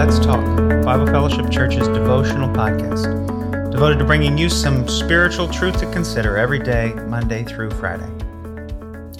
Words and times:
Let's 0.00 0.18
Talk, 0.18 0.42
Bible 0.82 1.04
Fellowship 1.08 1.50
Church's 1.50 1.86
devotional 1.88 2.48
podcast, 2.48 3.70
devoted 3.70 3.98
to 3.98 4.06
bringing 4.06 4.38
you 4.38 4.48
some 4.48 4.88
spiritual 4.88 5.46
truth 5.46 5.78
to 5.78 5.92
consider 5.92 6.38
every 6.38 6.58
day, 6.58 6.94
Monday 7.06 7.44
through 7.44 7.70
Friday. 7.72 8.08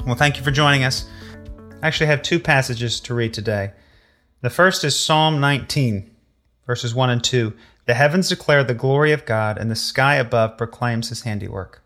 Well, 0.06 0.14
thank 0.14 0.38
you 0.38 0.42
for 0.42 0.50
joining 0.50 0.84
us. 0.84 1.06
I 1.82 1.86
actually 1.86 2.06
have 2.06 2.22
two 2.22 2.40
passages 2.40 2.98
to 3.00 3.12
read 3.12 3.34
today. 3.34 3.72
The 4.40 4.48
first 4.48 4.82
is 4.82 4.98
Psalm 4.98 5.38
19, 5.38 6.10
verses 6.66 6.94
1 6.94 7.10
and 7.10 7.22
2. 7.22 7.52
The 7.84 7.92
heavens 7.92 8.30
declare 8.30 8.64
the 8.64 8.72
glory 8.72 9.12
of 9.12 9.26
God, 9.26 9.58
and 9.58 9.70
the 9.70 9.76
sky 9.76 10.14
above 10.14 10.56
proclaims 10.56 11.10
his 11.10 11.24
handiwork. 11.24 11.84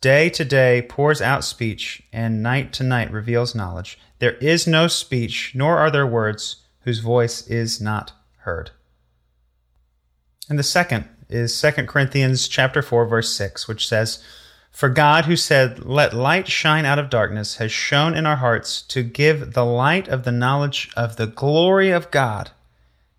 Day 0.00 0.30
to 0.30 0.44
day 0.44 0.86
pours 0.88 1.20
out 1.20 1.42
speech, 1.42 2.04
and 2.12 2.40
night 2.40 2.72
to 2.74 2.84
night 2.84 3.10
reveals 3.10 3.56
knowledge. 3.56 3.98
There 4.20 4.34
is 4.34 4.68
no 4.68 4.86
speech, 4.86 5.54
nor 5.56 5.78
are 5.78 5.90
there 5.90 6.06
words 6.06 6.61
whose 6.84 7.00
voice 7.00 7.46
is 7.46 7.80
not 7.80 8.12
heard. 8.38 8.70
And 10.48 10.58
the 10.58 10.64
second 10.64 11.08
is 11.28 11.58
2 11.58 11.86
Corinthians 11.86 12.48
chapter 12.48 12.82
4 12.82 13.06
verse 13.06 13.32
6, 13.34 13.66
which 13.66 13.88
says, 13.88 14.22
"For 14.70 14.88
God 14.88 15.24
who 15.24 15.36
said, 15.36 15.84
let 15.84 16.12
light 16.12 16.48
shine 16.48 16.84
out 16.84 16.98
of 16.98 17.10
darkness, 17.10 17.56
has 17.56 17.72
shone 17.72 18.14
in 18.14 18.26
our 18.26 18.36
hearts 18.36 18.82
to 18.82 19.02
give 19.02 19.54
the 19.54 19.64
light 19.64 20.08
of 20.08 20.24
the 20.24 20.32
knowledge 20.32 20.90
of 20.96 21.16
the 21.16 21.26
glory 21.26 21.90
of 21.90 22.10
God 22.10 22.50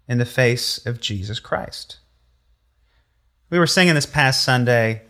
in 0.07 0.17
the 0.17 0.25
face 0.25 0.85
of 0.85 1.01
Jesus 1.01 1.39
Christ." 1.39 1.97
We 3.49 3.59
were 3.59 3.67
singing 3.67 3.93
this 3.93 4.05
past 4.05 4.43
Sunday, 4.43 5.03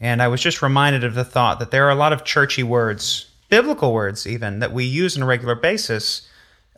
and 0.00 0.20
I 0.20 0.28
was 0.28 0.40
just 0.40 0.62
reminded 0.62 1.04
of 1.04 1.14
the 1.14 1.24
thought 1.24 1.58
that 1.60 1.70
there 1.70 1.86
are 1.86 1.90
a 1.90 1.94
lot 1.94 2.12
of 2.12 2.24
churchy 2.24 2.62
words, 2.62 3.26
biblical 3.48 3.92
words 3.92 4.26
even, 4.26 4.58
that 4.58 4.72
we 4.72 4.84
use 4.84 5.16
on 5.16 5.22
a 5.22 5.26
regular 5.26 5.54
basis, 5.54 6.28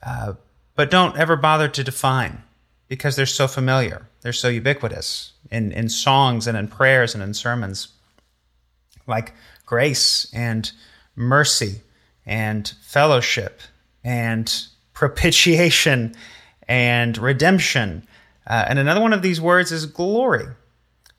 uh, 0.02 0.34
but 0.74 0.90
don't 0.90 1.16
ever 1.16 1.36
bother 1.36 1.68
to 1.68 1.84
define 1.84 2.42
because 2.88 3.16
they're 3.16 3.26
so 3.26 3.46
familiar. 3.46 4.06
They're 4.22 4.32
so 4.32 4.48
ubiquitous 4.48 5.32
in, 5.50 5.72
in 5.72 5.88
songs 5.88 6.46
and 6.46 6.56
in 6.56 6.68
prayers 6.68 7.14
and 7.14 7.22
in 7.22 7.34
sermons, 7.34 7.88
like 9.06 9.32
grace 9.64 10.30
and 10.34 10.70
mercy 11.14 11.80
and 12.26 12.72
fellowship 12.82 13.60
and 14.04 14.66
propitiation 14.92 16.14
and 16.68 17.16
redemption. 17.18 18.06
Uh, 18.46 18.64
and 18.68 18.78
another 18.78 19.00
one 19.00 19.12
of 19.12 19.22
these 19.22 19.40
words 19.40 19.72
is 19.72 19.86
glory. 19.86 20.46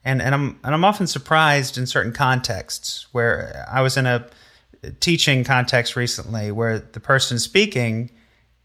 And, 0.04 0.20
and, 0.20 0.34
I'm, 0.34 0.58
and 0.64 0.74
I'm 0.74 0.84
often 0.84 1.06
surprised 1.06 1.78
in 1.78 1.86
certain 1.86 2.12
contexts 2.12 3.06
where 3.12 3.66
I 3.70 3.82
was 3.82 3.96
in 3.96 4.06
a 4.06 4.26
teaching 5.00 5.44
context 5.44 5.94
recently 5.94 6.50
where 6.50 6.78
the 6.78 7.00
person 7.00 7.38
speaking 7.38 8.10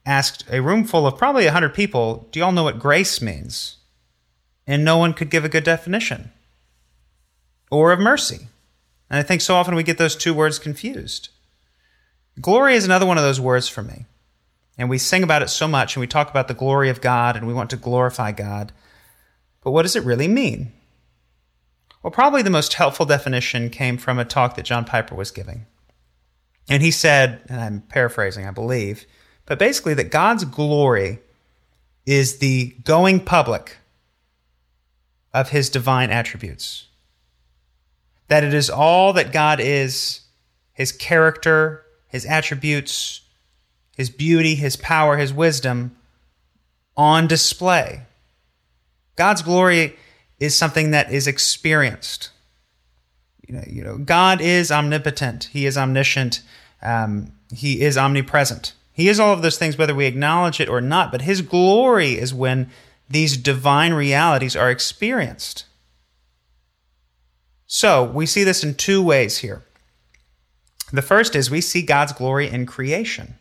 asked 0.07 0.45
a 0.49 0.61
room 0.61 0.85
full 0.85 1.05
of 1.05 1.17
probably 1.17 1.43
100 1.43 1.73
people, 1.73 2.27
Do 2.31 2.39
you 2.39 2.45
all 2.45 2.51
know 2.51 2.63
what 2.63 2.79
grace 2.79 3.21
means? 3.21 3.75
And 4.65 4.83
no 4.83 4.97
one 4.97 5.13
could 5.13 5.29
give 5.29 5.45
a 5.45 5.49
good 5.49 5.63
definition. 5.63 6.31
Or 7.69 7.91
of 7.91 7.99
mercy. 7.99 8.47
And 9.09 9.19
I 9.19 9.23
think 9.23 9.41
so 9.41 9.55
often 9.55 9.75
we 9.75 9.83
get 9.83 9.97
those 9.97 10.15
two 10.15 10.33
words 10.33 10.57
confused. 10.57 11.29
Glory 12.39 12.75
is 12.75 12.85
another 12.85 13.05
one 13.05 13.17
of 13.17 13.23
those 13.23 13.39
words 13.39 13.67
for 13.67 13.83
me. 13.83 14.05
And 14.77 14.89
we 14.89 14.97
sing 14.97 15.23
about 15.23 15.41
it 15.41 15.49
so 15.49 15.67
much 15.67 15.95
and 15.95 16.01
we 16.01 16.07
talk 16.07 16.29
about 16.29 16.47
the 16.47 16.53
glory 16.53 16.89
of 16.89 17.01
God 17.01 17.35
and 17.35 17.47
we 17.47 17.53
want 17.53 17.69
to 17.71 17.77
glorify 17.77 18.31
God. 18.31 18.71
But 19.63 19.71
what 19.71 19.81
does 19.81 19.95
it 19.95 20.03
really 20.03 20.27
mean? 20.27 20.71
Well, 22.03 22.11
probably 22.11 22.41
the 22.41 22.49
most 22.49 22.73
helpful 22.73 23.05
definition 23.05 23.69
came 23.69 23.97
from 23.97 24.19
a 24.19 24.25
talk 24.25 24.55
that 24.55 24.65
John 24.65 24.85
Piper 24.85 25.15
was 25.15 25.31
giving. 25.31 25.65
And 26.69 26.83
he 26.83 26.91
said, 26.91 27.41
and 27.49 27.59
I'm 27.59 27.81
paraphrasing, 27.81 28.45
I 28.45 28.51
believe, 28.51 29.05
but 29.47 29.57
basically 29.57 29.95
that 29.95 30.11
God's 30.11 30.45
glory 30.45 31.19
is 32.05 32.37
the 32.37 32.75
going 32.83 33.19
public 33.19 33.77
of 35.33 35.49
his 35.49 35.69
divine 35.69 36.11
attributes. 36.11 36.87
That 38.27 38.43
it 38.43 38.53
is 38.53 38.69
all 38.69 39.13
that 39.13 39.31
God 39.31 39.59
is 39.59 40.21
his 40.73 40.91
character, 40.91 41.83
his 42.07 42.25
attributes, 42.25 43.21
his 43.95 44.09
beauty, 44.09 44.55
his 44.55 44.75
power, 44.75 45.17
his 45.17 45.33
wisdom 45.33 45.95
on 46.95 47.25
display. 47.25 48.01
God's 49.15 49.41
glory 49.41 49.95
is 50.39 50.55
something 50.55 50.91
that 50.91 51.11
is 51.11 51.25
experienced. 51.25 52.29
You 53.47 53.55
know, 53.55 53.63
you 53.65 53.83
know 53.83 53.97
God 53.97 54.41
is 54.41 54.71
omnipotent, 54.71 55.45
he 55.45 55.65
is 55.65 55.77
omniscient, 55.77 56.41
um, 56.81 57.31
he 57.53 57.81
is 57.81 57.97
omnipresent. 57.97 58.73
He 58.97 59.09
is 59.09 59.19
all 59.19 59.31
of 59.31 59.43
those 59.43 59.59
things, 59.59 59.77
whether 59.77 59.93
we 59.93 60.07
acknowledge 60.07 60.59
it 60.59 60.67
or 60.67 60.81
not, 60.81 61.11
but 61.11 61.21
His 61.21 61.43
glory 61.43 62.13
is 62.13 62.33
when 62.33 62.71
these 63.07 63.37
divine 63.37 63.93
realities 63.93 64.55
are 64.55 64.71
experienced. 64.71 65.65
So 67.67 68.03
we 68.03 68.25
see 68.25 68.43
this 68.43 68.63
in 68.63 68.73
two 68.73 69.03
ways 69.03 69.37
here. 69.37 69.63
The 70.91 71.03
first 71.03 71.35
is 71.35 71.51
we 71.51 71.61
see 71.61 71.83
God's 71.83 72.11
glory 72.11 72.49
in 72.49 72.65
creation. 72.65 73.35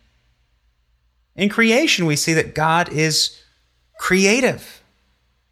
In 1.35 1.49
creation, 1.49 2.05
we 2.05 2.17
see 2.17 2.35
that 2.35 2.55
God 2.55 2.93
is 2.93 3.41
creative, 3.99 4.83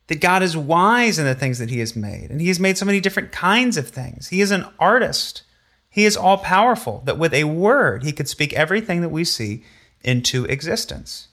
that 0.09 0.21
God 0.21 0.43
is 0.43 0.55
wise 0.55 1.19
in 1.19 1.25
the 1.25 1.35
things 1.35 1.59
that 1.61 1.71
He 1.71 1.79
has 1.79 1.97
made, 1.97 2.31
and 2.31 2.43
He 2.43 2.49
has 2.49 2.61
made 2.61 2.77
so 2.77 2.85
many 2.85 3.01
different 3.01 3.33
kinds 3.33 3.79
of 3.79 3.89
things. 3.89 4.29
He 4.29 4.43
is 4.43 4.51
an 4.51 4.67
artist. 4.79 5.45
He 5.89 6.05
is 6.05 6.15
all 6.15 6.37
powerful, 6.37 7.01
that 7.07 7.17
with 7.17 7.33
a 7.33 7.45
word, 7.45 8.03
He 8.03 8.13
could 8.13 8.29
speak 8.29 8.53
everything 8.53 9.01
that 9.01 9.09
we 9.09 9.25
see 9.25 9.65
into 10.05 10.45
existence. 10.45 11.29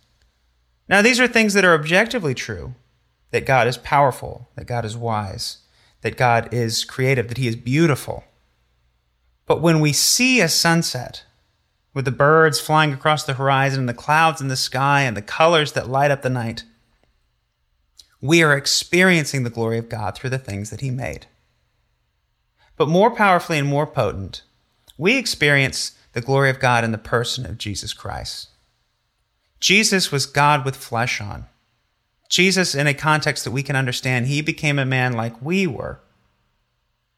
Now, 0.88 1.02
these 1.02 1.20
are 1.20 1.28
things 1.28 1.54
that 1.54 1.66
are 1.66 1.74
objectively 1.74 2.34
true 2.34 2.76
that 3.32 3.46
God 3.46 3.68
is 3.68 3.78
powerful, 3.78 4.50
that 4.56 4.68
God 4.68 4.84
is 4.84 4.98
wise, 4.98 5.59
that 6.02 6.18
God 6.18 6.54
is 6.54 6.84
creative, 6.84 7.30
that 7.30 7.38
He 7.38 7.48
is 7.48 7.56
beautiful. 7.56 8.26
But 9.46 9.62
when 9.62 9.80
we 9.80 9.94
see 9.94 10.42
a 10.42 10.50
sunset 10.50 11.24
with 11.94 12.06
the 12.06 12.12
birds 12.12 12.59
flying 12.59 12.94
across 12.94 13.24
the 13.24 13.34
horizon 13.34 13.82
and 13.82 13.90
the 13.90 13.94
clouds 13.94 14.42
in 14.42 14.48
the 14.48 14.56
sky 14.56 15.02
and 15.02 15.16
the 15.16 15.22
colors 15.22 15.74
that 15.74 15.90
light 15.90 16.12
up 16.12 16.22
the 16.22 16.30
night, 16.30 16.64
we 18.22 18.44
are 18.44 18.56
experiencing 18.56 19.44
the 19.44 19.50
glory 19.50 19.78
of 19.78 19.90
God 19.90 20.16
through 20.16 20.30
the 20.30 20.38
things 20.38 20.70
that 20.70 20.82
He 20.82 20.92
made. 20.92 21.26
But 22.78 22.88
more 22.88 23.12
powerfully 23.12 23.58
and 23.58 23.68
more 23.68 23.88
potent, 23.88 24.44
we 24.98 25.18
experience 25.18 25.94
the 26.14 26.22
glory 26.22 26.50
of 26.50 26.59
God 26.59 26.84
in 26.84 26.92
the 26.92 26.98
person 26.98 27.46
of 27.46 27.58
Jesus 27.58 27.94
Christ. 27.94 28.50
Jesus 29.61 30.11
was 30.11 30.25
God 30.25 30.66
with 30.66 30.75
flesh 30.75 31.22
on. 31.22 31.45
Jesus, 32.27 32.73
in 32.73 32.88
a 32.88 32.94
context 32.94 33.44
that 33.44 33.51
we 33.51 33.61
can 33.61 33.75
understand, 33.75 34.25
he 34.25 34.41
became 34.41 34.79
a 34.79 34.85
man 34.85 35.13
like 35.13 35.41
we 35.41 35.67
were, 35.67 35.99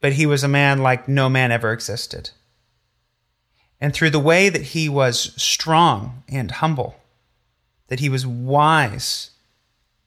but 0.02 0.14
he 0.14 0.26
was 0.26 0.44
a 0.44 0.48
man 0.48 0.80
like 0.80 1.08
no 1.08 1.30
man 1.30 1.52
ever 1.52 1.72
existed. 1.72 2.32
And 3.80 3.94
through 3.94 4.10
the 4.10 4.20
way 4.20 4.50
that 4.50 4.62
he 4.62 4.90
was 4.90 5.34
strong 5.42 6.24
and 6.28 6.52
humble, 6.52 6.96
that 7.88 8.00
he 8.00 8.10
was 8.10 8.28
wise, 8.28 9.32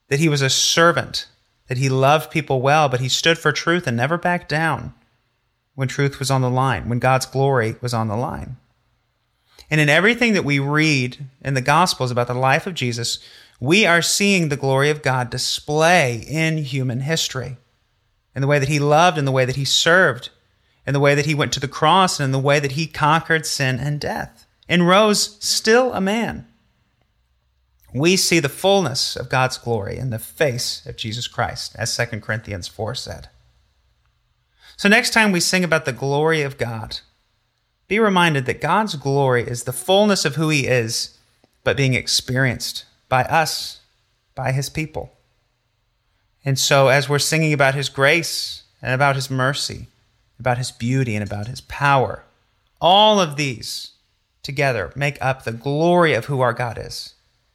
that 0.08 0.20
he 0.20 0.28
was 0.28 0.42
a 0.42 0.50
servant, 0.50 1.28
that 1.68 1.78
he 1.78 1.88
loved 1.88 2.30
people 2.30 2.60
well, 2.60 2.88
but 2.88 3.00
he 3.00 3.08
stood 3.08 3.38
for 3.38 3.52
truth 3.52 3.86
and 3.86 3.96
never 3.96 4.18
backed 4.18 4.48
down 4.48 4.92
when 5.74 5.88
truth 5.88 6.18
was 6.18 6.30
on 6.30 6.42
the 6.42 6.50
line, 6.50 6.88
when 6.88 6.98
God's 6.98 7.26
glory 7.26 7.76
was 7.80 7.94
on 7.94 8.08
the 8.08 8.16
line. 8.16 8.56
And 9.70 9.80
in 9.80 9.88
everything 9.88 10.32
that 10.34 10.44
we 10.44 10.58
read 10.58 11.26
in 11.40 11.54
the 11.54 11.60
Gospels 11.60 12.10
about 12.10 12.28
the 12.28 12.34
life 12.34 12.66
of 12.66 12.74
Jesus, 12.74 13.18
we 13.60 13.86
are 13.86 14.02
seeing 14.02 14.48
the 14.48 14.56
glory 14.56 14.90
of 14.90 15.02
God 15.02 15.30
display 15.30 16.24
in 16.28 16.58
human 16.58 17.00
history, 17.00 17.56
in 18.34 18.42
the 18.42 18.46
way 18.46 18.58
that 18.58 18.68
he 18.68 18.78
loved, 18.78 19.18
in 19.18 19.24
the 19.24 19.32
way 19.32 19.44
that 19.44 19.56
he 19.56 19.64
served, 19.64 20.30
in 20.86 20.92
the 20.92 21.00
way 21.00 21.14
that 21.14 21.26
he 21.26 21.34
went 21.34 21.52
to 21.54 21.60
the 21.60 21.68
cross, 21.68 22.20
and 22.20 22.26
in 22.26 22.32
the 22.32 22.38
way 22.38 22.60
that 22.60 22.72
he 22.72 22.86
conquered 22.86 23.46
sin 23.46 23.78
and 23.80 24.00
death, 24.00 24.46
and 24.68 24.86
rose 24.86 25.36
still 25.44 25.92
a 25.92 26.00
man. 26.00 26.46
We 27.94 28.16
see 28.16 28.40
the 28.40 28.48
fullness 28.48 29.16
of 29.16 29.30
God's 29.30 29.56
glory 29.56 29.96
in 29.96 30.10
the 30.10 30.18
face 30.18 30.84
of 30.84 30.96
Jesus 30.96 31.26
Christ, 31.26 31.74
as 31.78 31.96
2 31.96 32.20
Corinthians 32.20 32.68
4 32.68 32.94
said. 32.94 33.28
So, 34.76 34.90
next 34.90 35.14
time 35.14 35.32
we 35.32 35.40
sing 35.40 35.64
about 35.64 35.86
the 35.86 35.92
glory 35.92 36.42
of 36.42 36.58
God, 36.58 37.00
be 37.88 37.98
reminded 37.98 38.46
that 38.46 38.60
God's 38.60 38.96
glory 38.96 39.42
is 39.42 39.62
the 39.62 39.72
fullness 39.72 40.24
of 40.24 40.36
who 40.36 40.48
He 40.48 40.66
is, 40.66 41.16
but 41.62 41.76
being 41.76 41.94
experienced 41.94 42.84
by 43.08 43.22
us, 43.24 43.80
by 44.34 44.52
His 44.52 44.68
people. 44.68 45.12
And 46.44 46.58
so, 46.58 46.88
as 46.88 47.08
we're 47.08 47.18
singing 47.18 47.52
about 47.52 47.74
His 47.74 47.88
grace 47.88 48.64
and 48.82 48.92
about 48.92 49.16
His 49.16 49.30
mercy, 49.30 49.86
about 50.38 50.58
His 50.58 50.70
beauty 50.70 51.14
and 51.14 51.24
about 51.24 51.48
His 51.48 51.60
power, 51.62 52.24
all 52.80 53.20
of 53.20 53.36
these 53.36 53.92
together 54.42 54.92
make 54.94 55.18
up 55.20 55.44
the 55.44 55.52
glory 55.52 56.14
of 56.14 56.26
who 56.26 56.40
our 56.40 56.52
God 56.52 56.78
is. 56.80 57.14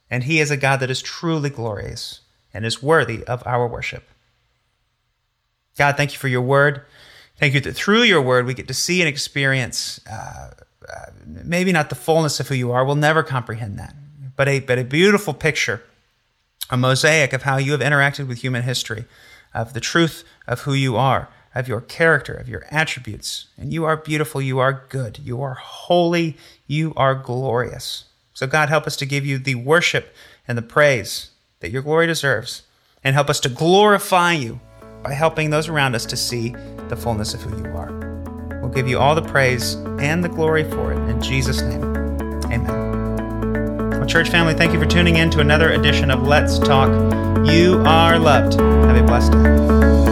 And 0.09 0.25
He 0.25 0.39
is 0.39 0.51
a 0.51 0.57
God 0.57 0.77
that 0.77 0.91
is 0.91 1.01
truly 1.01 1.49
glorious 1.49 2.21
and 2.53 2.65
is 2.65 2.83
worthy 2.83 3.23
of 3.23 3.41
our 3.45 3.65
worship. 3.65 4.03
God, 5.77 5.95
thank 5.95 6.11
you 6.11 6.19
for 6.19 6.27
your 6.27 6.41
word. 6.41 6.83
Thank 7.41 7.55
you 7.55 7.59
that 7.61 7.73
through 7.73 8.03
your 8.03 8.21
word 8.21 8.45
we 8.45 8.53
get 8.53 8.67
to 8.67 8.73
see 8.75 9.01
and 9.01 9.09
experience 9.09 9.99
uh, 10.07 10.51
uh, 10.87 11.05
maybe 11.25 11.71
not 11.71 11.89
the 11.89 11.95
fullness 11.95 12.39
of 12.39 12.47
who 12.47 12.53
you 12.53 12.71
are. 12.71 12.85
We'll 12.85 12.93
never 12.93 13.23
comprehend 13.23 13.79
that, 13.79 13.95
but 14.35 14.47
a, 14.47 14.59
but 14.59 14.77
a 14.77 14.83
beautiful 14.83 15.33
picture, 15.33 15.81
a 16.69 16.77
mosaic 16.77 17.33
of 17.33 17.41
how 17.41 17.57
you 17.57 17.71
have 17.71 17.81
interacted 17.81 18.27
with 18.27 18.43
human 18.43 18.61
history, 18.61 19.05
of 19.55 19.73
the 19.73 19.79
truth 19.79 20.23
of 20.45 20.61
who 20.61 20.73
you 20.73 20.95
are, 20.95 21.29
of 21.55 21.67
your 21.67 21.81
character, 21.81 22.35
of 22.35 22.47
your 22.47 22.65
attributes. 22.69 23.47
And 23.57 23.73
you 23.73 23.85
are 23.85 23.97
beautiful, 23.97 24.39
you 24.39 24.59
are 24.59 24.85
good, 24.89 25.17
you 25.17 25.41
are 25.41 25.55
holy, 25.55 26.37
you 26.67 26.93
are 26.95 27.15
glorious. 27.15 28.03
So, 28.35 28.45
God, 28.45 28.69
help 28.69 28.85
us 28.85 28.95
to 28.97 29.05
give 29.07 29.25
you 29.25 29.39
the 29.39 29.55
worship 29.55 30.13
and 30.47 30.59
the 30.59 30.61
praise 30.61 31.31
that 31.59 31.71
your 31.71 31.81
glory 31.81 32.05
deserves, 32.05 32.61
and 33.03 33.15
help 33.15 33.31
us 33.31 33.39
to 33.39 33.49
glorify 33.49 34.33
you 34.33 34.59
by 35.01 35.13
helping 35.13 35.49
those 35.49 35.67
around 35.67 35.95
us 35.95 36.05
to 36.05 36.15
see 36.15 36.55
the 36.91 36.97
fullness 36.97 37.33
of 37.33 37.41
who 37.41 37.57
you 37.57 37.75
are. 37.75 38.59
We'll 38.61 38.69
give 38.69 38.87
you 38.87 38.99
all 38.99 39.15
the 39.15 39.21
praise 39.21 39.75
and 39.99 40.23
the 40.23 40.29
glory 40.29 40.69
for 40.69 40.91
it. 40.91 41.09
In 41.09 41.21
Jesus' 41.21 41.61
name, 41.61 41.83
amen. 42.51 43.89
Well, 43.91 44.05
church 44.05 44.29
family, 44.29 44.53
thank 44.53 44.73
you 44.73 44.79
for 44.79 44.85
tuning 44.85 45.15
in 45.15 45.31
to 45.31 45.39
another 45.39 45.71
edition 45.71 46.11
of 46.11 46.27
Let's 46.27 46.59
Talk. 46.59 46.89
You 47.47 47.81
are 47.87 48.19
loved. 48.19 48.59
Have 48.59 48.97
a 48.97 49.03
blessed 49.03 49.31
day. 49.31 50.10